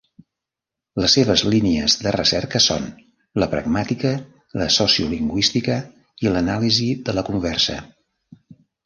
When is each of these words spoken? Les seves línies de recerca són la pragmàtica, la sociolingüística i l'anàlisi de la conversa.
Les 1.01 1.11
seves 1.17 1.41
línies 1.53 1.97
de 2.05 2.13
recerca 2.15 2.61
són 2.67 2.87
la 3.43 3.47
pragmàtica, 3.51 4.13
la 4.63 4.67
sociolingüística 4.77 5.77
i 6.25 6.33
l'anàlisi 6.37 6.89
de 7.11 7.17
la 7.19 7.25
conversa. 7.29 7.77